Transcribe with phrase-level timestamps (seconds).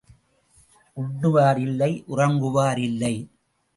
[0.97, 3.15] உண்ணுவார் இல்லை உறங்குவார் இல்லை.